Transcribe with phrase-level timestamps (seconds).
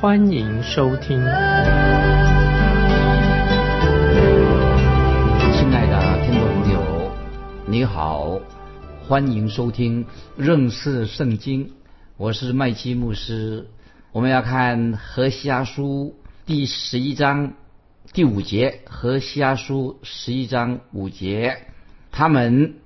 [0.00, 1.18] 欢迎收听。
[1.18, 1.26] 亲
[5.74, 7.12] 爱的听众朋友，
[7.66, 8.40] 你好，
[9.06, 10.06] 欢迎收听
[10.38, 11.72] 认识圣经。
[12.16, 13.68] 我是麦基牧师，
[14.12, 16.14] 我们要看何西阿书
[16.46, 17.52] 第十一章
[18.14, 21.58] 第五节，何西阿书十一章五节，
[22.10, 22.76] 他们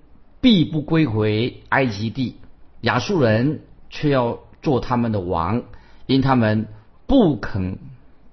[0.41, 2.41] 必不归回埃及地，
[2.81, 5.63] 亚述人却要做他们的王，
[6.07, 6.67] 因他们
[7.07, 7.79] 不肯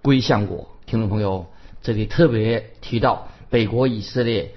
[0.02, 0.69] 归向我。
[0.86, 1.47] 听众朋友，
[1.81, 4.53] 这里特别提到北国以色列，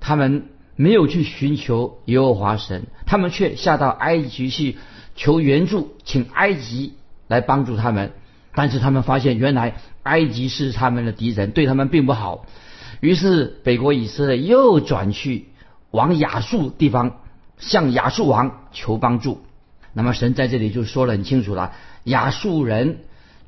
[0.00, 4.76] 他们没有去寻求耶和华神，他们却下到埃及去。
[5.18, 6.92] 求援助，请埃及
[7.26, 8.12] 来帮助他们，
[8.54, 12.44] 但是他们发现原来埃及是他们的敌人，对他们并不好。
[13.00, 15.46] 于是北国以色列又转去
[15.90, 17.20] 往亚述地方
[17.56, 19.40] 向亚述王求帮助。
[19.94, 21.72] 那么神在这里就说得很清楚了：
[22.04, 22.98] 亚述人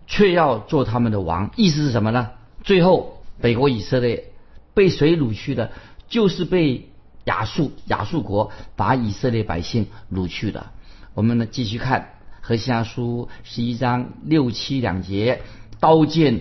[0.09, 2.31] 却要做他们的王，意思是什么呢？
[2.64, 4.33] 最后北国以色列
[4.75, 5.70] 被谁掳去的？
[6.09, 6.89] 就是被
[7.25, 10.69] 亚述亚述国把以色列百姓掳去的。
[11.12, 12.01] 我们呢继续看
[12.41, 15.42] 《何西阿书》十一章六七两节，
[15.79, 16.41] 刀剑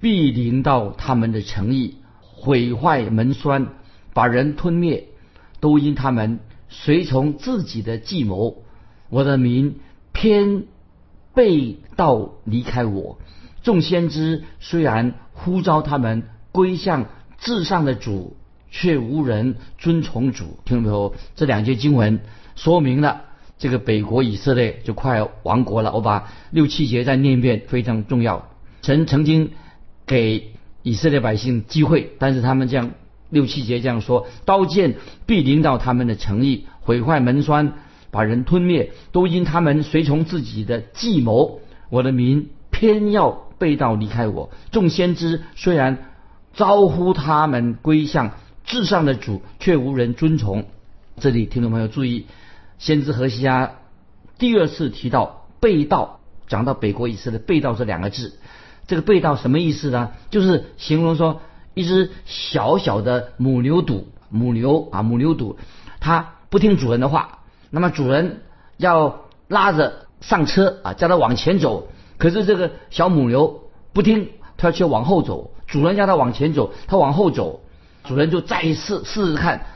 [0.00, 3.66] 必临到他们的诚意，毁坏门栓，
[4.14, 5.08] 把人吞灭，
[5.58, 8.62] 都因他们随从自己的计谋。
[9.08, 9.80] 我的民
[10.12, 10.64] 偏
[11.38, 13.20] 背道离开我。
[13.62, 17.06] 众先知虽然呼召他们归向
[17.38, 18.36] 至上的主，
[18.72, 20.58] 却无人遵从主。
[20.64, 21.14] 听到没有？
[21.36, 22.18] 这两节经文
[22.56, 23.20] 说明了。
[23.56, 25.92] 这个北国以色列就快亡国了。
[25.92, 28.48] 我把六七节再念一遍，非常重要。
[28.82, 29.52] 神曾经
[30.06, 32.90] 给以色列百姓机会，但是他们这样
[33.30, 37.74] 六七节这样说：刀剑必临到他们的诚意，毁坏门栓，
[38.10, 41.60] 把人吞灭，都因他们随从自己的计谋。
[41.90, 44.50] 我的民偏要背道离开我。
[44.70, 46.10] 众先知虽然
[46.54, 48.32] 招呼他们归向
[48.64, 50.66] 至上的主，却无人遵从。
[51.20, 52.26] 这里听众朋友注意。
[52.78, 53.72] 先知何西阿
[54.38, 58.38] 第二次提到被盗，讲到北国以色列被盗这两个字，
[58.86, 60.12] 这个被盗什么意思呢？
[60.30, 61.40] 就是形容说
[61.74, 65.56] 一只小小的母牛犊，母牛啊母牛犊，
[65.98, 67.37] 它不听主人的话，
[67.70, 68.42] 那么主人
[68.76, 77.60] 要拉着上车啊，叫它往前走，可是这个小母牛不听，它却往后走，主人叫它往前走，它往后走，
[78.04, 79.66] 主人就再试试试看。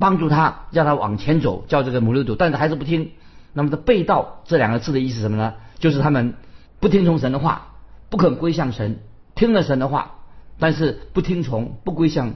[0.00, 3.10] 帮助他，叫他往前走，叫这个母牛走，但是还是不听。
[3.52, 5.54] 那么，这背道这两个字的意思什么呢？
[5.80, 6.34] 就是他们
[6.78, 7.72] 不听从神的话，
[8.08, 9.00] 不肯归向神，
[9.34, 10.20] 听了神的话，
[10.60, 12.34] 但是不听从，不归向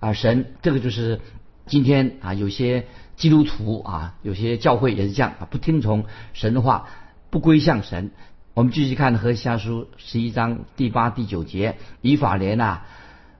[0.00, 0.54] 啊神。
[0.62, 1.20] 这个就是
[1.66, 6.88] 今天啊，有些基督徒啊，有些教会也是这样啊，不听从神的话，
[7.28, 8.12] 不归向神。
[8.54, 12.86] 我们继续看何西阿书十一章第八、第九节：以法莲啊，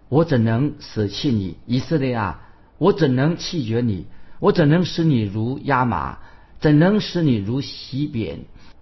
[0.08, 1.56] 我怎能舍弃你？
[1.66, 2.42] 以色列啊！
[2.78, 4.06] 我怎能弃绝你？
[4.40, 6.18] 我怎能使你如压马？
[6.58, 8.40] 怎能使你如洗扁？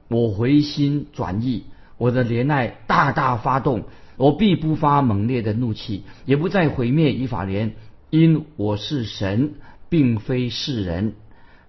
[0.08, 1.64] 我回心转意，
[1.98, 3.84] 我的怜爱大大发动，
[4.16, 7.74] 我必不发猛烈的怒气，也不再毁灭以法莲，
[8.14, 9.54] 因我是神，
[9.88, 11.14] 并非是人，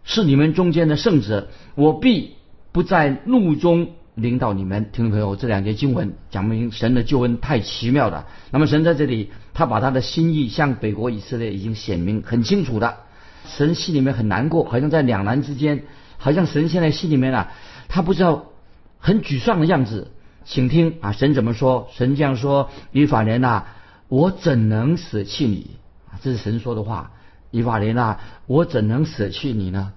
[0.03, 2.35] 是你们中间的圣者，我必
[2.71, 3.89] 不在怒中。
[4.13, 8.27] 领导你们，听众朋友，这两节经文讲明神的救恩太奇妙了。
[8.51, 12.95] 那么神在这里，他把他的心意向北国以色列已经显明很清楚的。
[13.47, 15.85] 神心里面很难过，好像在两难之间，
[16.17, 17.51] 好像神现在心里面啊，
[17.89, 18.51] 他不知道
[18.99, 20.11] 很沮丧的样子。
[20.45, 21.89] 请听啊，神怎么说？
[21.95, 23.65] 神这样说：以法莲呐，
[24.09, 25.71] 我怎能舍弃你？
[26.21, 27.11] 这是神说的话。
[27.51, 28.17] 以法莲呐，
[28.47, 29.93] 我怎能舍弃你呢？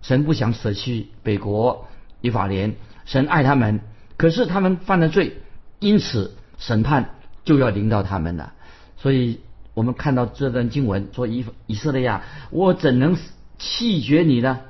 [0.00, 1.86] 神不想舍弃北国
[2.20, 2.76] 以法莲。
[3.04, 3.80] 神爱他们，
[4.16, 5.38] 可是他们犯了罪，
[5.80, 7.14] 因此审判
[7.44, 8.52] 就要临到他们了。
[8.96, 9.40] 所以
[9.74, 13.16] 我们看到这段经文说：“以以色列呀，我怎能
[13.58, 14.60] 弃绝你呢？”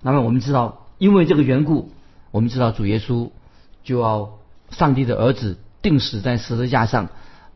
[0.00, 1.90] 那么我们知道，因为这个缘故，
[2.30, 3.30] 我们知道主耶稣
[3.84, 4.38] 就要
[4.70, 7.10] 上帝的儿子定死在十字架上，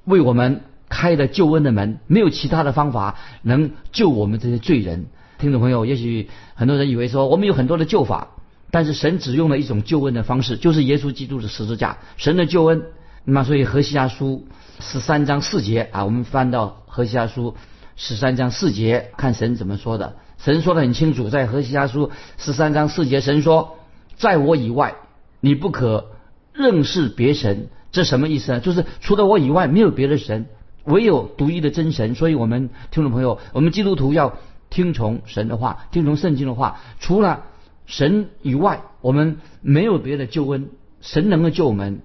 [0.04, 0.60] 为我们
[0.94, 5.06] 开了救恩的门，没有其他的方法能救我们这些罪人。
[5.38, 8.29] 听众朋友，也许很多人以为说，我们有很多的救法。
[8.70, 11.99] 但是神只用了一种救恩的方式，就是耶稣基督的十字架。
[12.17, 12.85] 神的救恩
[13.25, 14.46] 那么所以何西阿书
[14.79, 17.56] 十三章四节啊，我们翻到何西阿书
[17.97, 20.14] 十三章四节，看神怎么说的。
[20.38, 23.79] 神说的很清楚，在何西阿书十三章四节，神说
[24.17, 24.94] ：“在我以外，
[25.40, 26.12] 你不可
[26.52, 28.61] 认识别神。”这什么意思呢？
[28.61, 30.47] 就是除了我以外，没有别的神，
[30.84, 32.14] 唯有独一的真神。
[32.14, 34.38] 所以我们听众朋友，我们基督徒要
[34.70, 36.81] 听从神的话，听从圣经的话。
[37.00, 37.44] 除了
[37.86, 40.70] 神以外，我们没有别的救恩，
[41.00, 42.00] 神能够救我们。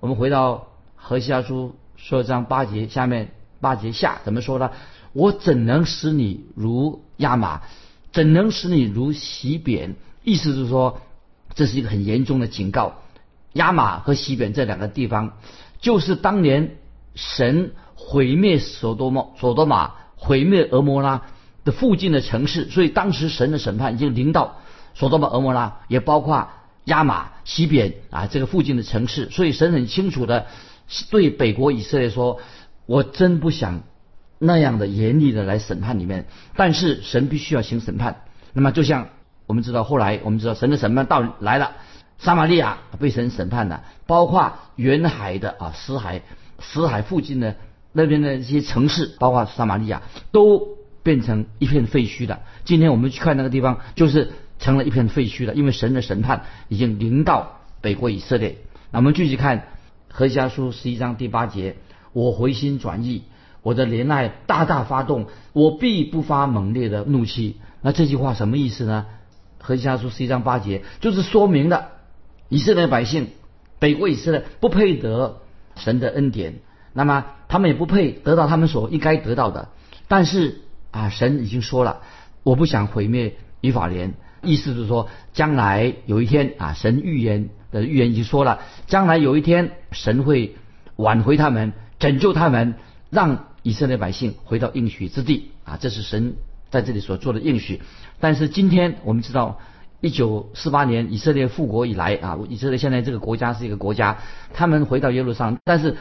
[0.00, 4.70] 我们回到何西阿书说章八节下面八节下怎么说呢？
[5.12, 7.62] 我怎能使你如亚玛？
[8.12, 9.96] 怎能使你如洗扁？
[10.22, 11.00] 意思是说，
[11.54, 12.94] 这是一个很严重的警告。
[13.54, 15.32] 亚玛和洗扁这两个地方，
[15.80, 16.76] 就是当年
[17.14, 21.22] 神毁灭所多玛、所多玛毁灭俄摩拉
[21.64, 22.70] 的附近的城市。
[22.70, 24.58] 所以当时神的审判已经临到
[24.94, 26.48] 所多玛、俄摩拉，也包括
[26.84, 29.28] 亚玛、西边啊这个附近的城市。
[29.30, 30.46] 所以神很清楚的
[31.10, 32.38] 对北国以色列说
[32.86, 33.82] ：“我真不想。”
[34.40, 38.22] 那样的严厉的来审判里面，但是神必须要行审判。
[38.52, 39.08] 那么就像
[39.46, 41.72] 我们知道，后来我们知道神的审判到来了，
[42.20, 46.22] 撒玛利亚被神审判了，包括沿海的啊死海、
[46.60, 47.56] 死海附近的
[47.98, 50.68] 那边的一些城市，包括撒玛利亚都
[51.02, 52.42] 变成一片废墟的。
[52.64, 54.30] 今天我们去看那个地方，就是
[54.60, 58.58] 成了一片废墟了，因为神的审判已经临到北国以色列。
[58.92, 59.66] 那我们继续看
[60.08, 61.74] 何西阿书十一章第八节：
[62.12, 63.24] 我回心转意。
[63.62, 67.56] 我的怜爱大大发动，我必不发猛烈的怒气。
[67.82, 69.06] 那这句话什么意思呢？
[69.58, 71.88] 何西阿书十一章八节就是说明了
[72.48, 73.26] 以色列百姓
[73.80, 75.38] 北国以色列不配得
[75.74, 76.60] 神的恩典，
[76.98, 79.68] 那么他们也不配得到他们所应该得到的。
[80.08, 82.00] 但是啊，神已经说了，
[82.42, 88.58] 我不想毁灭以法莲，意思是说将来有一天啊，神预言的预言已经说了，
[88.88, 90.56] 将来有一天神会
[90.96, 92.74] 挽回他们，拯救他们，
[93.10, 93.44] 让。
[93.64, 96.36] 以色列百姓回到应许之地啊，这是神
[96.70, 97.82] 在这里所做的应许。
[98.18, 99.58] 但是今天我们知道，
[100.00, 104.18] 一九四八年以色列复国以来啊，以色列现在这个国家是一个国家，
[104.54, 105.96] 他们回到耶路撒冷，但是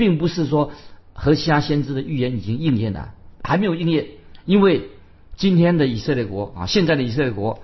[0.00, 0.72] 并不是说
[1.12, 3.12] 何西阿先知的预言已经应验了，
[3.44, 4.06] 还没有应验。
[4.46, 4.88] 因为
[5.36, 7.60] 今天的以色列国啊，现在的以色列国，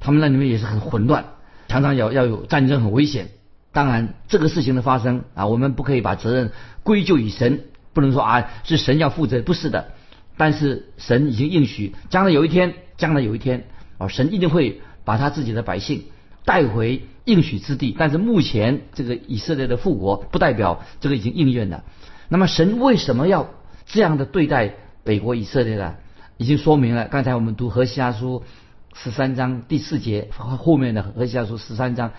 [0.00, 1.26] 他们那里面也是很混乱，
[1.68, 3.28] 常常要要有战争，很危险。
[3.70, 6.50] 当然，这个事情的发生啊，我们不可以把责任
[6.82, 7.60] 归咎于神。
[7.92, 9.92] 不能说啊，是神要负责，不是的。
[10.36, 13.68] 但是神已经应许，将来有一天，将来有一天，
[13.98, 16.06] 啊，神一定会把他自己的百姓
[16.46, 17.94] 带回应许之地。
[17.98, 21.84] 但是目前这个以色列的复国，不代表这个已经应验了。
[22.30, 23.50] 那么神为什么要
[23.84, 25.96] 这样的对待北国以色列呢？
[26.38, 27.08] 已经说明了。
[27.08, 28.42] 刚才我们读何西阿书
[28.94, 32.12] 十三章第四节，后面的何西阿书十三章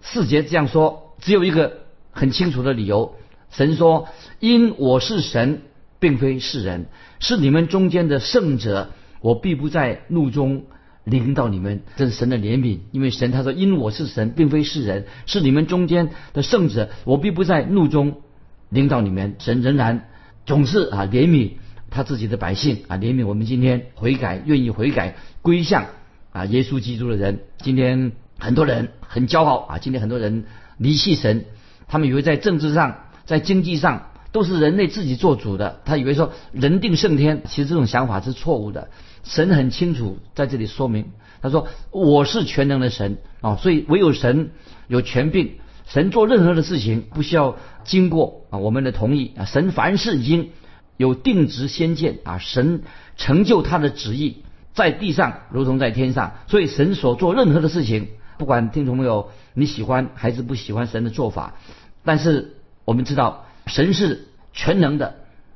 [0.00, 1.80] 四节这样说，只有一个
[2.10, 3.14] 很清楚的理由。
[3.50, 4.08] 神说
[4.40, 5.62] ：“因我是神，
[6.00, 6.86] 并非是人，
[7.20, 8.90] 是你们中间的圣者，
[9.20, 10.64] 我必不在怒中
[11.04, 11.82] 临到你们。
[11.96, 18.22] 这是神的怜悯，因为神他说：因我是神，并非是人，是你们中间的圣者，我必不在怒中
[18.68, 19.36] 领导你们。
[19.38, 20.08] 神仍然
[20.46, 21.52] 总是啊怜悯
[21.90, 25.86] 他自己的百姓啊怜悯我们今天悔改、愿意悔改归向
[26.32, 27.40] 啊耶稣基督的人。
[27.58, 30.44] 今天很多人很骄傲啊，今天很多人
[30.78, 31.44] 离弃神，
[31.86, 38.90] 他们以为在政治上。”在经济上都是人类自己做主的，他以为说人定胜天，其实这种想法是错误的。
[39.24, 41.06] 神很清楚在这里说明，
[41.42, 44.52] 他说我是全能的神啊，所以唯有神
[44.86, 45.54] 有权柄，
[45.86, 50.50] 神做任何的事情不需要经过啊我们的同意啊，神凡事已经
[50.96, 52.82] 有定职先见啊，神
[53.16, 61.56] 成就他的旨意在地上如同在天上，所以神所做任何的事情，不管听众朋友你喜欢还是不喜欢神的做法，
[62.04, 62.54] 但是。
[62.86, 65.14] 我们知道神是全能的、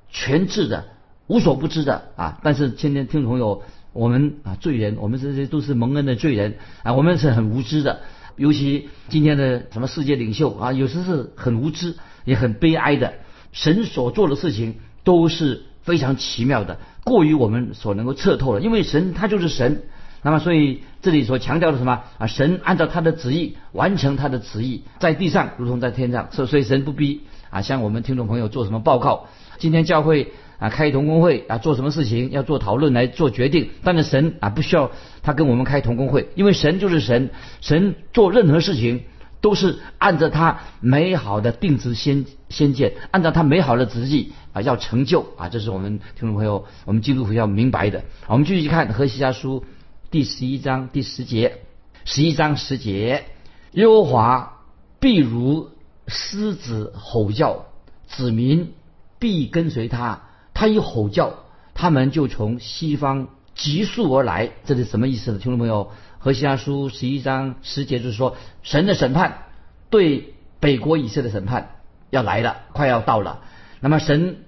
[0.08, 0.86] 全智的、
[1.28, 2.38] 无所不知的啊！
[2.42, 8.00] 但是今天听众朋友，我们啊罪人，我们这些都是蒙恩的罪人啊，我们是很无知的。
[8.36, 13.12] 尤其今天的什么世界领袖啊，有时是很无知，也很悲哀的。
[13.52, 18.60] 神所做的事情都是非常奇妙的，过于我们所能够测透了。
[18.60, 19.82] 因为神他就是神。
[20.22, 22.26] 那么，所以这里所强调的什么啊？
[22.26, 26.28] 神按照他的旨意完成他的旨意，在地上如同在天上。
[26.32, 27.20] 所所以神不逼
[27.50, 29.26] 啊，向我们听众朋友做什么报告？
[29.58, 33.70] 今天教会啊开同工会啊，做什么事情要做讨论来做决定？
[33.82, 34.90] 但是神啊不需要
[35.22, 39.02] 他跟我们开同工会，因为神就是神，神做任何事情
[39.40, 48.02] 都是按照他美好的定旨先先见，按照他美好的旨意啊要成就啊，这是我们听众朋友我们基督徒要明白的。
[48.26, 49.64] 我们继续看何西家书。
[50.10, 51.58] 第十一章第十节，
[52.06, 53.24] 十一章十节，
[53.72, 54.62] 耶和华
[54.98, 55.68] 必如
[56.06, 57.66] 狮子吼叫，
[58.06, 58.72] 子民
[59.18, 60.22] 必跟随他。
[60.58, 61.34] 他一吼叫，
[61.72, 64.50] 他们就从西方急速而来。
[64.64, 65.38] 这是什么意思呢？
[65.38, 69.44] 听众朋友，何西阿书十一章十节就是说，神的审判
[69.88, 71.76] 对北国以色列的审判
[72.10, 73.40] 要来了，快要到了。
[73.78, 74.38] 那么神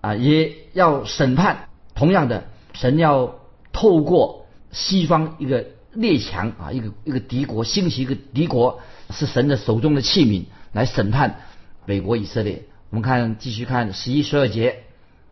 [0.00, 3.34] 啊也要审判，同样的，神要
[3.70, 11.40] 透过西方一个列强啊，一个一个敌国兴起一个敌国，是神的手中的器皿来审判
[11.84, 12.64] 北国以色列。
[12.88, 14.84] 我们看继续看十一十二节。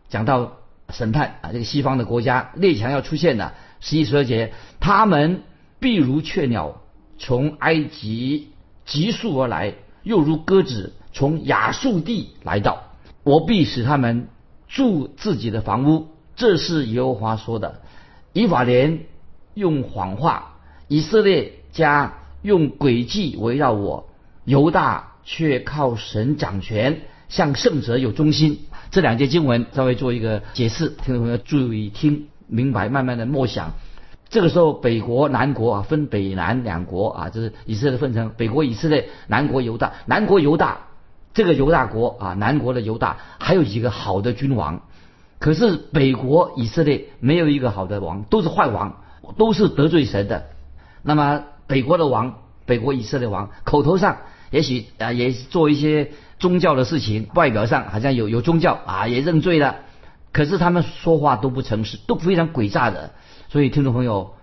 [0.09, 0.53] 讲到
[0.89, 3.53] 审判啊，这个西方的国家列强要出现了。
[3.79, 5.43] 十一十二节，他们
[5.79, 6.81] 必如雀鸟
[7.17, 8.49] 从埃及
[8.85, 12.83] 急速而来，又如鸽子从亚述地来到。
[13.23, 14.29] 我必使他们
[14.67, 16.07] 住自己的房屋。
[16.35, 17.81] 这是耶和华说的。
[18.31, 19.05] 以法莲
[19.53, 24.09] 用谎话，以色列家用诡计围绕我，
[24.45, 28.61] 犹大却靠神掌权，向圣者有忠心。
[28.91, 33.71] 这两节经文稍微做一个解释，听众朋友注意听明白，慢慢的默想。
[34.29, 39.93] 这个时候，北国、南国啊，分北南两国啊，就是以色列分成北国以色列、南国犹大。
[40.05, 40.79] 南国犹大
[41.33, 44.81] 这个犹大国啊，南国的犹大还有几个好的君王，
[45.39, 49.01] 可是北国以色列没有一个好的王，都是坏王，
[49.37, 50.47] 都是得罪神的。
[51.03, 54.17] 那么北国的王，北国以色列王，口头上
[54.51, 56.11] 也许啊也做一些。
[56.39, 59.77] 宗教的事情，外表上好像有有宗教啊，也认罪了，
[60.31, 63.09] 可是他们说话都不诚实，都非常诡诈的。
[63.49, 64.35] 所以听众朋友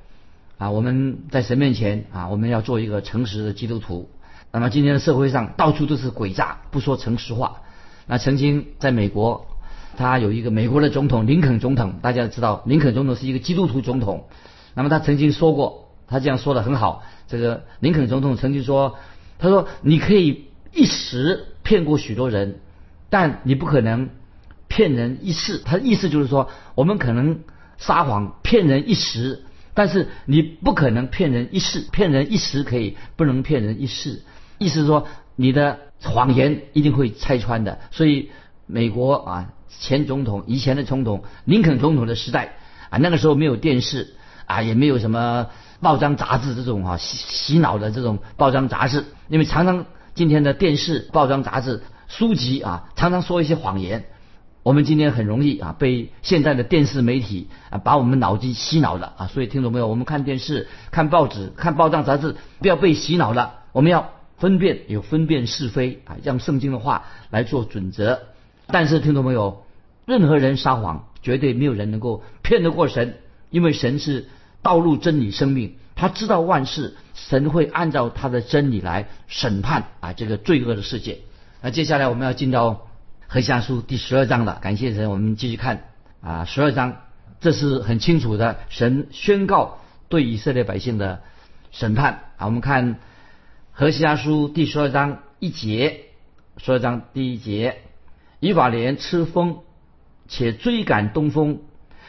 [0.58, 4.11] 啊，我们在神面前啊，我们要做一个诚实的基督徒。
[4.50, 7.58] 那么今天的社会上到处都是诡诈，不说诚实话。
[8.08, 9.46] 那曾经在美国，
[9.96, 14.25] 他有一个美国的总统林肯总统，大家知道林肯总统是一个基督徒总统。
[14.75, 17.04] 那么他曾经说过，他这样说的很好。
[17.28, 18.96] 这个林肯总统曾经说，
[19.44, 21.46] 他说你可以一时。
[21.66, 22.56] 骗过许多人，
[23.08, 24.10] 但你不可能
[24.68, 25.62] 骗人一世。
[25.64, 27.40] 他的意思就是说，我们可能
[27.78, 31.86] 撒谎骗人一时，但是你不可能骗人一世。
[31.90, 34.20] 骗人一时可以，不能骗人一世。
[34.58, 37.78] 意思是说，你的谎言一定会拆穿的。
[37.90, 38.28] 所以，
[38.66, 42.56] 美国啊，前总统以前的总统林肯总统的时代
[42.90, 44.12] 啊，那个时候没有电视
[44.44, 45.46] 啊，也没有什么
[45.84, 49.86] 报章杂志这种啊洗洗脑的这种报章杂志，因为常常。
[50.14, 54.04] 今天的电视、报章、杂志、书籍啊，常常说一些谎言。
[54.62, 59.26] 我们今天很容易啊，被现在的电视媒体啊，把我们脑筋洗脑了啊。
[59.26, 59.88] 所以听懂没有？
[59.88, 63.54] 我们看电视、看报纸、看报章、杂志，不要被洗脑了。
[63.72, 68.20] 我们要分辨，有分辨是非啊，让圣经的话来做准则。
[68.68, 69.64] 但是听懂没有？
[70.06, 73.16] 任何人撒谎，绝对没有人能够骗得过神，
[73.50, 74.28] 因为神是
[74.64, 75.76] 道路、真理、生命。
[75.94, 81.21] 他知道万事，神会按照他的真理来审判啊这个罪恶的世界。
[81.62, 82.88] 那接下来我们要进到
[83.28, 84.59] 何西阿书第十二章了。
[84.61, 85.85] 感谢神，我们继续看
[86.21, 86.97] 啊十二章，
[87.40, 89.78] 这是很清楚的，神宣告
[90.09, 91.23] 对以色列百姓的
[91.71, 92.47] 审判啊。
[92.47, 92.99] 我们看
[93.71, 96.06] 何西阿书第十二章一节，
[96.56, 97.83] 十二章第一节，
[98.40, 99.59] 以法莲吃风，
[100.26, 101.61] 且追赶东风，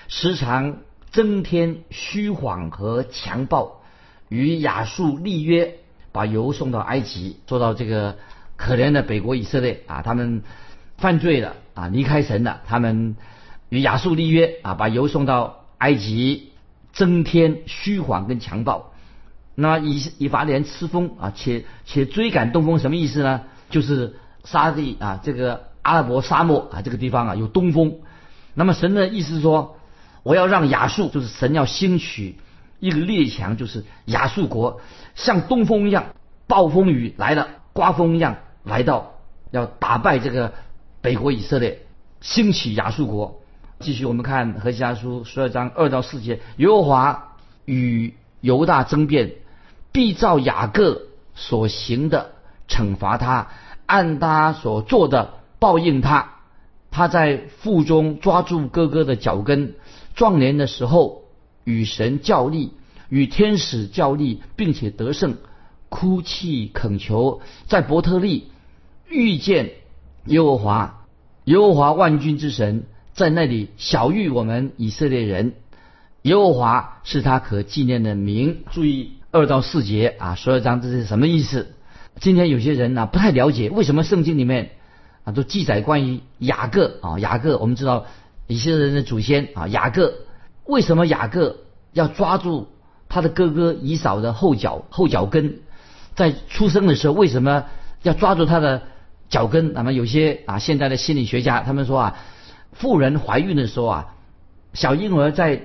[0.08, 0.78] 时常。
[1.16, 3.82] 增添虚谎和强暴，
[4.28, 5.76] 与亚述立约，
[6.12, 7.38] 把油送到埃及。
[7.48, 8.18] 做到这个
[8.58, 10.44] 可怜的北国以色列啊，他们
[10.98, 12.60] 犯罪了啊，离开神了。
[12.68, 13.16] 他们
[13.70, 16.52] 与亚述立约啊，把油送到埃及，
[16.92, 18.92] 增添虚谎跟强暴。
[19.56, 23.44] 那以以法莲吃风啊，且且追赶东风，什么意思呢？
[23.70, 28.00] 就是沙地啊，这个阿拉伯沙漠啊，这个地方啊有东风。
[28.54, 29.75] 那么神的意思说。
[30.26, 32.40] 我要让亚述，就是神要兴起
[32.80, 34.82] 一个列强，就是亚述国，
[35.14, 36.16] 像东风一样，
[36.48, 39.12] 暴风雨来了，刮风一样来到，
[39.52, 40.52] 要打败这个
[41.00, 41.86] 北国以色列，
[42.22, 43.40] 兴起亚述国。
[43.80, 49.34] 继续我们看何西阿书十二章二到四节，耶和华与犹大争辩，
[49.92, 51.04] 必照雅各
[51.36, 52.32] 所行的
[52.68, 53.50] 惩罚他，
[53.86, 56.32] 按他所做的报应他。
[56.96, 59.74] 他在腹中抓住哥哥的脚跟。
[60.16, 61.24] 壮年的时候
[61.66, 62.72] 与神较力，
[63.10, 65.36] 与天使较力，并且得胜，
[65.90, 68.48] 哭泣恳求，在伯特利
[69.10, 69.72] 遇见
[70.28, 71.06] 耶和华，
[71.44, 75.56] 耶和华万军之神在那里小遇我们以色列人，
[76.22, 78.64] 耶和华是他可纪念的名。
[78.72, 81.76] 注意二到四节啊，十二章这是什么意思？
[82.22, 84.72] 今天有些人呢不太了解，为什么圣经里面
[85.26, 88.06] 啊都记载关于雅各啊雅各，我们知道。
[88.48, 90.14] 以色列人的祖先啊，雅各
[90.66, 91.62] 为什么雅各
[91.94, 92.68] 要抓住
[93.10, 95.62] 他的哥哥以扫的后脚后脚跟？
[96.14, 97.66] 在出生的时候为什么
[98.04, 98.84] 要抓住他的
[99.30, 99.74] 脚跟。
[99.74, 102.18] 那么有些啊，现在的心理学家他们说啊，
[102.72, 104.14] 妇人怀孕的时候啊，
[104.74, 105.64] 小婴儿在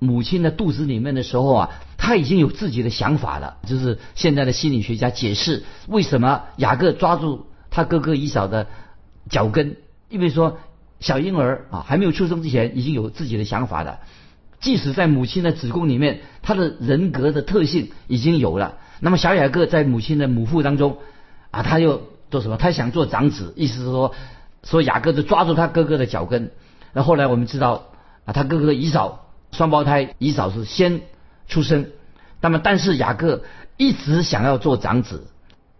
[0.00, 3.58] 母亲的肚子里面的时候啊，他已经有自己的想法了。
[3.68, 8.66] 就是现在的心理学家解释为什么雅各抓住他哥哥以扫的
[9.28, 9.76] 脚跟，
[10.08, 10.58] 因为说
[10.98, 14.00] 小婴儿啊还没有出生之前已经有自己的想法了。
[14.60, 18.76] 即使在母亲的子宫里面，他的人格的特性已经有了。
[19.00, 20.98] 那么小雅各在母亲的母腹当中
[21.50, 22.58] 啊，他又做什么？
[22.58, 24.14] 他想做长子，意思是说，
[24.62, 26.50] 说雅各就抓住他哥哥的脚跟。
[26.92, 27.86] 那后来我们知道
[28.26, 31.00] 啊，他哥哥以扫双胞胎，以扫是先
[31.48, 31.86] 出生。
[32.42, 33.44] 那么但是雅各
[33.78, 35.28] 一直想要做长子，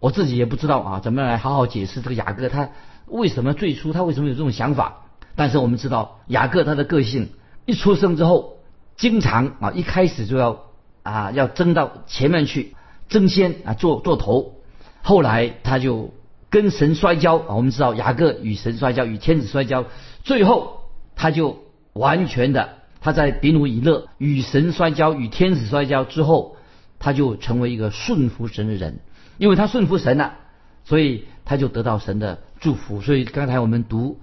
[0.01, 2.71] 我自己也不知道啊，怎么来好好解释这个雅各他
[3.07, 5.05] 为什么最初他为什么有这种想法？
[5.37, 7.29] 但是我们知道雅各他的个性
[7.65, 8.57] 一出生之后。
[8.97, 10.59] 经常啊，一开始就要
[11.01, 12.75] 啊，要争到前面去
[13.09, 14.57] 争先啊，做做头。
[15.01, 16.13] 后来他就
[16.51, 19.85] 跟神摔跤啊，我们知道雅各与神摔跤，与天子摔跤，
[20.23, 20.81] 最后
[21.15, 26.57] 他就完全的他在比努以勒与神摔跤，与天子摔跤之后，
[26.99, 28.99] 他就成为一个顺服神的人，
[29.41, 30.35] 因为他顺服神了，
[30.83, 33.01] 所以他就得到神的祝福。
[33.01, 34.19] 所以刚才我们读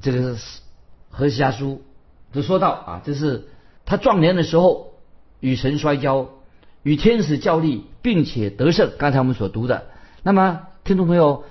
[0.00, 0.36] 这个
[1.10, 1.82] 何西阿书
[2.32, 3.48] 就说到啊，这是。
[3.84, 4.92] 他壮年的时候
[5.40, 6.28] 与神摔跤，
[6.84, 8.92] 与天使较力，并且得胜。
[8.98, 9.86] 刚才我们所读的，
[10.22, 11.42] 那么听众朋友，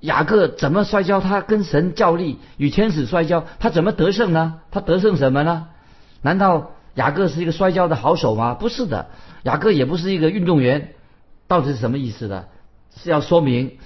[0.00, 1.20] 雅各怎么摔跤？
[1.20, 4.60] 他跟神较力，与天使摔跤，他怎么得胜呢？
[4.70, 5.68] 他得胜什么呢？
[6.22, 8.54] 难道雅各是一个摔跤的好手吗？
[8.54, 9.10] 不是的，
[9.42, 10.94] 雅各也不是一个运动员。
[11.46, 12.46] 到底是什么意思呢？
[12.96, 13.78] 是要说明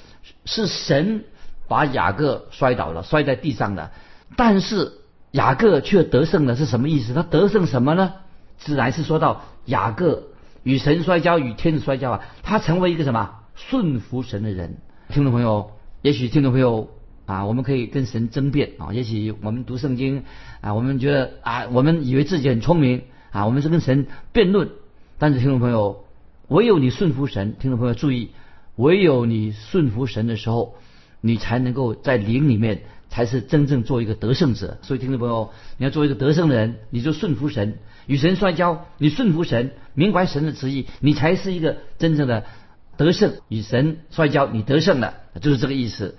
[0.44, 1.24] 是神
[1.68, 3.90] 把雅各摔倒了，摔在地上的。
[4.36, 4.92] 但是。
[5.32, 7.12] 雅各却得胜了，是什么意思？
[7.12, 8.14] 他得胜什么呢？
[8.56, 10.22] 自然是说到雅各
[10.62, 14.78] 与神摔跤，与天子摔跤啊，他成为一个什么顺服神的人。
[15.10, 16.88] 听众朋友，也许听众朋友
[17.26, 20.24] 啊，我们可以跟神争辩啊，也许我们读圣经
[20.62, 24.70] 啊，我们觉得啊，我们以为自己很聪明啊，我们是跟神辩论。
[25.18, 26.06] 但是听众朋友，
[26.48, 28.30] 唯有你顺服神，听众朋友注意，
[28.78, 30.74] 唯有你顺服神的时候，
[31.20, 32.80] 你才能够在灵里面。
[33.10, 34.76] 才是真正做一个得胜者。
[34.82, 42.44] 所以，听众朋友，你要做一个得胜的人，你就顺服神，与神摔跤，你顺服神，明白神的旨意，你才是一个真正的
[42.98, 43.36] 得胜。
[43.48, 46.18] 与神摔跤，你得胜了，就是这个意思。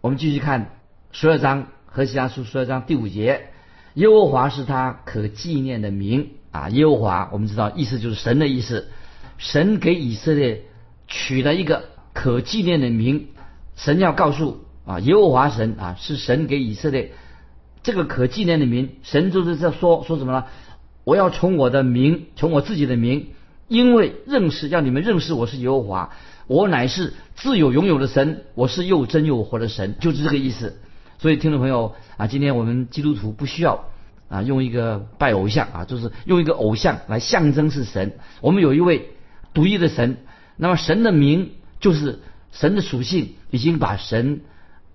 [0.00, 0.70] 我们继续看
[1.12, 3.50] 十二章和西阿书十二章第五节：
[3.92, 6.70] 耶和华是他可纪念的名啊！
[6.70, 8.88] 耶和华，我们知道意思就是神的意思。
[9.36, 10.62] 神给以色列
[11.06, 11.84] 取了一个
[12.20, 13.28] 可纪念的名，
[13.76, 14.66] 神要告诉。
[14.84, 17.12] 啊，耶和华神啊，是神给以色列
[17.82, 18.90] 这个可纪念的名。
[19.02, 20.44] 神就是在说说什么呢？
[21.04, 23.28] 我要从我的名，从我自己的名，
[23.68, 26.10] 因为认识，让你们认识我是耶和华，
[26.46, 30.78] 我乃是自有永有的神，我是又真又活的神，就是这个意思。
[31.18, 33.84] 所以听众朋友啊，今天我们基督徒不需要
[34.28, 38.18] 啊用一个拜偶像啊，就是用一个偶像来象征是神。
[38.42, 39.10] 我们有一位
[39.54, 40.18] 独一的神，
[40.56, 42.20] 那么神的名就是
[42.52, 44.42] 神的属性，已经把神。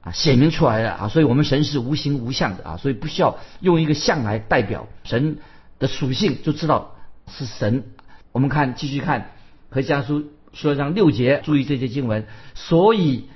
[0.01, 5.39] 啊，显明出来了啊，所以我们神是无形无相的啊，所以不需要用一个相来代表神
[5.79, 6.95] 的属性，就知道
[7.27, 7.85] 是神。
[8.31, 9.31] 我们看，继续看
[9.71, 12.27] 和家书说章六节，注意这些经文。
[12.53, 13.29] 所以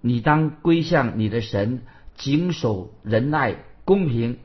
[0.00, 1.82] 你当归向你的神，
[2.16, 4.38] 谨守仁爱、公平，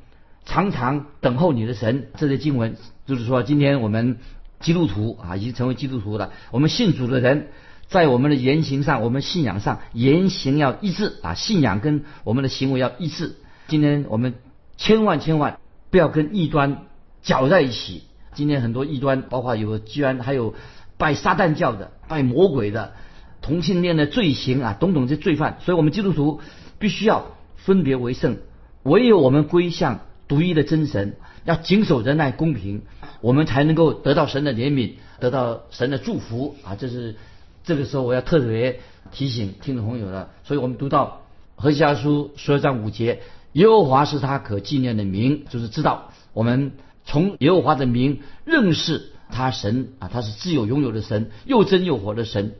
[0.45, 2.09] 常常等候你的神。
[2.15, 4.19] 这些经文就是说，今天我们
[4.59, 7.47] 基督徒啊，已经成为基督徒了，我们信主的人。
[7.91, 13.35] 在我们的言行上，我们信仰上言行要一致啊，信仰跟我们的行为要一致。
[13.67, 14.35] 今天我们
[14.77, 16.85] 千万千万不要跟异端
[17.21, 18.03] 搅在一起。
[18.33, 20.55] 今天很多异端，包括有居然还有
[20.97, 22.93] 拜撒旦教的、拜魔鬼的、
[23.41, 25.57] 同性恋的罪行啊，等等这罪犯。
[25.59, 26.39] 所以我们基督徒
[26.79, 27.25] 必须要
[27.57, 28.37] 分别为圣，
[28.83, 29.99] 唯有我们归向
[30.29, 32.83] 独一的真神，要谨守仁爱公平，
[33.19, 36.77] 我们才能够得到神的怜悯，得到神的祝福啊！
[36.79, 37.17] 这是。
[37.63, 38.79] 这个时候我要特别
[39.11, 41.21] 提醒听众朋友了，所以我们读到
[41.55, 43.21] 何西阿书十二章五节，
[43.53, 46.71] 耶和华是他可纪念的名，就是知道我们
[47.05, 52.55] 从耶和华的名认识他神啊，他是自有拥有的神，又真又活的神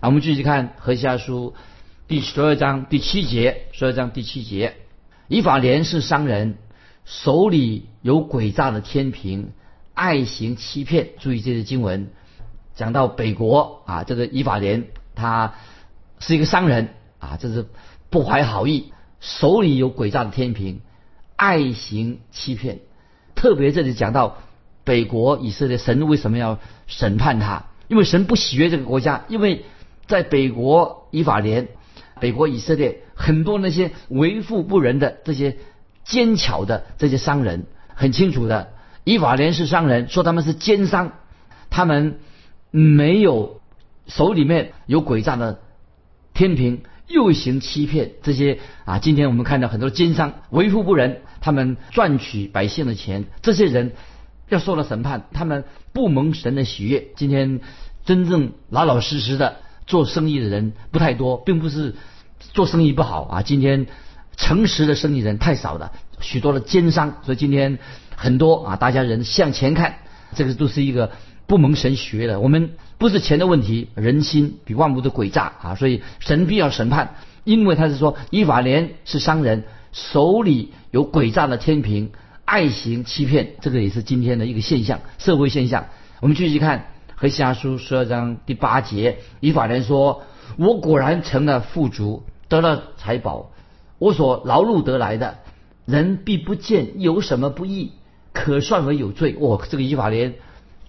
[0.00, 0.08] 啊。
[0.08, 1.54] 我们继续看何西阿书
[2.06, 4.74] 第十二章第七节，十二章第七节，
[5.28, 6.56] 以法莲是商人，
[7.04, 9.52] 手里有诡诈的天平，
[9.94, 11.10] 爱行欺骗。
[11.18, 12.10] 注意这些经文。
[12.82, 15.54] 讲到北国啊，这个以法莲他
[16.18, 16.88] 是一个商人
[17.20, 17.64] 啊，这是
[18.10, 20.80] 不怀好意，手里有诡诈的天平，
[21.36, 22.80] 爱行欺骗。
[23.36, 24.38] 特别这里讲到
[24.82, 27.66] 北国以色列，神为什么要审判他？
[27.86, 29.64] 因为神不喜悦这个国家，因为
[30.08, 31.68] 在北国以法莲，
[32.18, 35.56] 北国以色列很多那些为富不仁的这些
[36.02, 38.72] 奸巧的这些商人，很清楚的，
[39.04, 41.12] 以法莲是商人，说他们是奸商，
[41.70, 42.18] 他们
[42.72, 43.60] 没有
[44.08, 45.60] 手里面有诡诈的
[46.34, 48.98] 天平，又行欺骗这些啊。
[48.98, 53.92] 今天我们看到很多奸商为富不仁，他们赚取百姓的钱，这些人
[54.48, 57.06] 要受到审判，他们不蒙神的喜悦。
[57.14, 57.60] 今天
[58.04, 59.58] 真正老老实实的。
[59.84, 61.96] 做生意的人不太多，并不是
[62.54, 63.42] 做生意不好啊。
[63.42, 63.88] 今天
[64.36, 67.80] 诚实的生意人太少了，许多的奸商，所以今天
[68.14, 69.96] 很多啊，大家人向前看，
[70.36, 71.10] 这个都是一个
[71.46, 72.40] 不蒙神学的。
[72.40, 82.10] 我们不是钱的问题，人心比万物的诡诈啊，所以神必要审判，因为他是说以法莲是商人，手里有诡诈的天平，
[82.44, 85.86] 爱行欺骗，这个也是今天的一个现象，社会现象。
[86.20, 86.86] 我们继续看。
[87.14, 90.24] 和下书十二章第八节，以法莲说
[90.58, 93.52] ：“我果然成了富足，得了财宝，
[94.00, 95.38] 我所劳碌得来的，
[95.84, 97.92] 人必不见有什么不义，
[98.32, 100.34] 可算为有罪。”我，这个以法莲，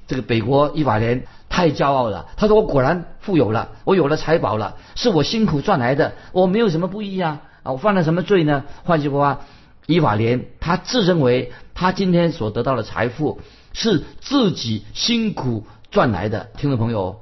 [0.07, 2.27] 这个北国伊法莲太骄傲了。
[2.37, 7.41] 他说：“我果然富有了，我有了财宝了，是我辛苦赚来的，我没有什么不义啊！
[7.63, 9.41] 啊，我犯了什么罪呢？”换句话，
[9.85, 13.41] 伊法莲他自认为他今天所得到的财富
[13.73, 15.65] 是自己辛苦。
[15.91, 17.19] 赚来的听众朋友，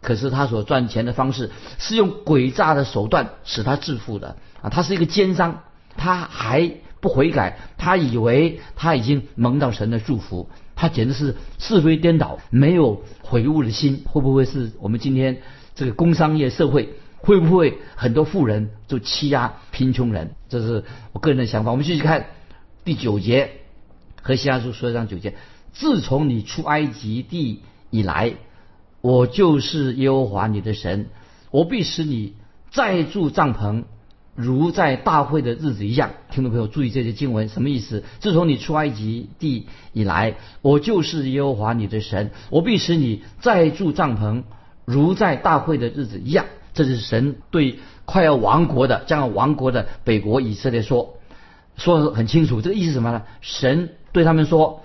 [0.00, 4.70] 可是他所赚钱的方式是用诡诈的手段使他致富的啊！
[4.70, 5.64] 他是一个奸商，
[5.96, 10.48] 他还不悔改，他以为他已经蒙到神的祝福，
[10.82, 14.02] 他简直是是非颠倒，没有悔悟的心。
[14.04, 15.40] 会不会是我们今天
[15.76, 20.32] 这个工商业社会，会不会很多富人就欺压贫穷人？
[20.48, 21.70] 这是我个人的想法。
[21.70, 22.26] 我们继续看
[22.84, 23.50] 第九节，
[24.22, 25.34] 和西阿书说上九节：
[25.72, 27.60] 自从你出埃及地。
[27.94, 28.34] 以来，
[29.02, 31.10] 我就是耶和华你的神，
[31.52, 32.34] 我必使你
[32.72, 33.84] 再住帐篷，
[34.34, 36.10] 如在大会的日子一样。
[36.32, 38.04] 听众朋友注意这些经文什么意思？
[38.20, 44.44] 自从你出埃及地以来，我就是耶和华你的神，我必使你再住帐篷，
[44.86, 46.46] 如在大会的日子一样。
[46.72, 51.18] 这是神对快要亡国的、将要亡国的北国以色列说，
[51.76, 52.62] 说的很清楚。
[52.62, 53.22] 这个意思什么呢？
[53.42, 54.82] 神对他们说：“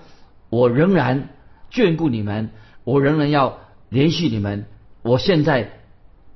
[0.50, 1.30] 我仍然
[1.72, 2.50] 眷顾你们。”
[2.84, 3.58] 我仍然要
[3.90, 4.64] 联系你们，
[5.02, 5.72] 我现在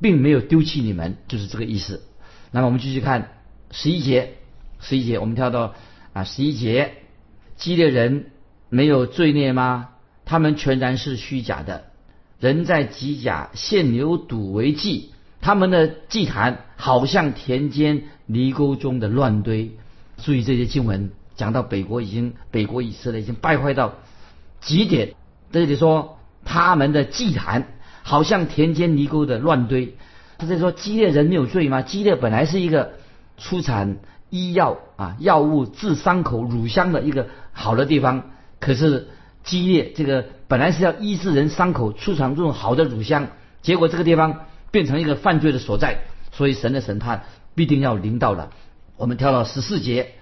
[0.03, 2.03] 并没有丢弃你们，就是这个意思。
[2.51, 3.31] 那么我们继续看
[3.71, 4.35] 十一节，
[4.83, 5.75] 十一节我们跳到
[6.13, 6.93] 啊十一节，
[7.57, 8.27] 基列人
[8.69, 9.89] 没有罪孽吗？
[10.27, 11.85] 他们全然是虚假的，
[12.39, 19.71] 人在吉甲献牛犊为祭，他们的祭坛好像田间泥沟中的乱堆。
[20.19, 23.95] 注意这些经文讲到北国已经北国以色列已经败坏到
[24.61, 25.15] 极点，
[25.51, 26.19] 这里说。
[26.45, 27.69] 他们的祭坛
[28.03, 29.95] 好像田间泥沟的乱堆。
[30.39, 31.83] 他在说基列人没有罪吗？
[31.83, 32.95] 基列本来是一个
[33.39, 33.99] 出产
[34.33, 39.11] 医药啊药物治伤口乳香的一个好的地方，可是
[39.45, 43.29] 基列这个本来是要医治人伤口出产这种好的乳香，
[43.61, 45.99] 结果这个地方变成一个犯罪的所在，
[46.33, 48.51] 所以神的审判必定要临到了。
[48.97, 50.13] 我们跳到十四节，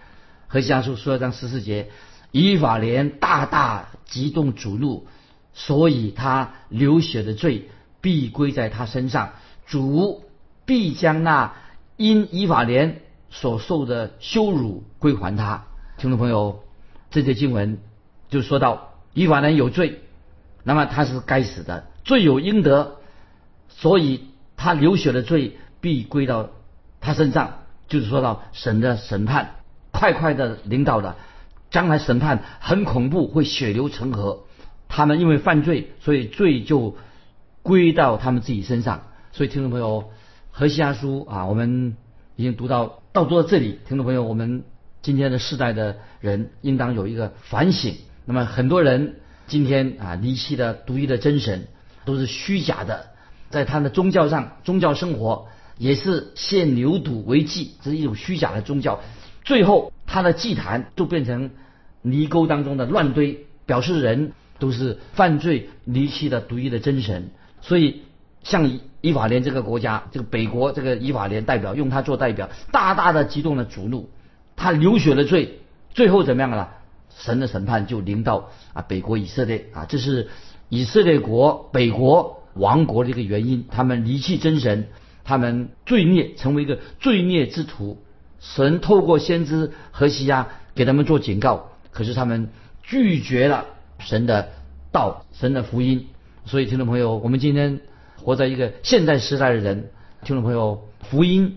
[0.49, 1.91] 和下书说章十四节，
[2.33, 5.07] 以法莲大大激动主怒。
[5.53, 7.69] 所以他流血的罪
[8.01, 9.35] 必归在他身上，
[9.67, 10.25] 主
[10.65, 11.55] 必将那
[11.97, 15.65] 因以法莲所受的羞辱归还他。
[15.97, 16.65] 听众朋友，
[17.11, 17.79] 这些经文
[18.29, 20.01] 就说到以法人有罪，
[20.63, 22.97] 那么他是该死的，罪有应得，
[23.69, 26.51] 所以他流血的罪必归到
[27.01, 29.57] 他身上，就是说到神的审判
[29.93, 31.17] 快快的领导的，
[31.71, 34.45] 将来审判很恐怖，会血流成河。
[34.89, 36.97] 他们因为犯罪，所以罪就
[37.63, 39.03] 归到他们自己身上。
[39.33, 40.03] 所以，听众朋友，
[40.51, 41.97] 《何西阿书》啊，我们
[42.35, 43.79] 已经读到到做到这里。
[43.89, 44.65] 听众朋友，我们
[45.03, 47.97] 今天的世代的人应当有一个反省。
[48.25, 51.67] 那么，很多人今天啊离弃了独一的真神，
[52.05, 53.07] 都是虚假的，
[53.51, 59.01] 在他的宗教上、宗教生活也是献牛犊为祭，这是一种虚假的宗教。
[59.45, 61.51] 最后，他的祭坛都变成
[62.03, 64.33] 泥沟当中的乱堆，表示人。
[64.61, 67.31] 都是犯罪离弃的独一的真神，
[67.63, 68.03] 所以
[68.43, 74.11] 像以法莲这个国家，这个北国这个以法莲代表用他做代表，大大的激动了主怒，
[74.57, 75.61] 他流血的罪，
[75.95, 76.75] 最后怎么样了？
[77.17, 80.29] 神的审判就临到啊北国以色列啊，这是
[80.69, 84.89] 以色列国北国亡国的一个原因，他们离弃真神，
[85.25, 88.03] 他们罪孽成为一个罪孽之徒，
[88.39, 92.51] 神透过先知何西亚给他们做警告，可是他们
[92.83, 93.67] 拒绝了。
[93.99, 94.49] 神的
[94.93, 96.07] 道，神的福音，
[96.47, 97.81] 所以听众朋友，我们今天
[98.23, 99.91] 活在一个现代时代的人，
[100.25, 101.57] 听众朋友，福音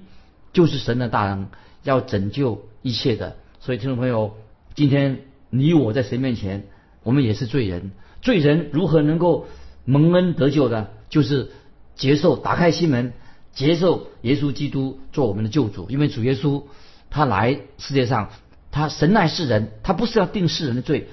[0.53, 1.47] 就是神的大能，
[1.83, 3.35] 要拯救一切的。
[3.59, 4.35] 所以听众朋友，
[4.75, 6.65] 今天你我在神面前，
[7.03, 7.91] 我们也是罪人。
[8.21, 9.47] 罪人如何能够
[9.85, 10.87] 蒙恩得救呢？
[11.09, 11.51] 就是
[11.95, 13.13] 接受打开心门，
[13.53, 15.87] 接受耶稣基督做我们的救主。
[15.89, 16.63] 因为主耶稣
[17.09, 18.29] 他来世界上，
[18.71, 21.09] 他神爱世人，他不是要定世人的罪，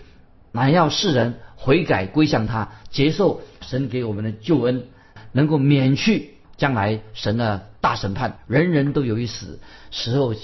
[0.53, 4.85] 乃要世人悔改归向他，接受神给我们的救恩，
[5.33, 8.39] 能够免去将来神的大审判。
[8.47, 10.35] 人人都有一死，死后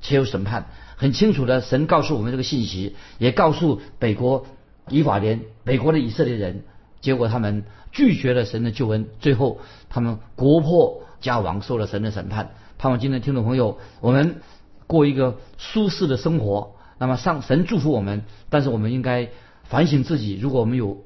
[0.00, 0.66] 且有审判。
[0.96, 4.46] 很清楚的，神告诉我们这个信息，也告诉北国
[4.88, 6.64] 以法莲、北国的以色列人。
[7.00, 12.54] 结果他们拒绝了神的救恩，最后他们国破家亡，受了神的审判。
[12.78, 14.40] 盼望今天听众朋友，我们
[14.86, 16.74] 过一个舒适的生活。
[16.98, 19.28] 那么上神祝福我们，但是我们应该
[19.64, 20.38] 反省自己。
[20.40, 21.04] 如果我们有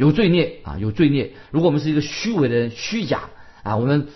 [0.00, 3.28] 有罪孽啊，有罪孽；如果我们是一个虚伪的人、虚假
[3.62, 4.08] 啊，我们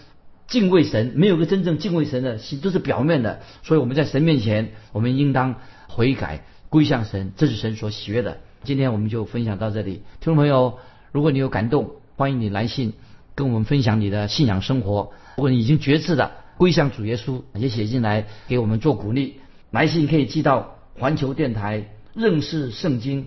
[0.47, 3.43] 敬畏神，没有个真正敬畏神的心，都是表面的。
[3.63, 5.57] 所以我们在神面前，我们应当
[5.89, 8.39] 悔改归向神，这是神所喜悦的。
[8.63, 10.79] 今天我们就分享到这里，听众朋友。
[11.13, 12.95] 如果你有感动，欢迎你来信
[13.35, 15.13] 跟我们分享你的信仰生活。
[15.37, 19.35] 如果你已经决志的归向主耶稣，也写进来给我们做鼓励。
[19.71, 23.27] 来信可以寄到环球电台认识圣经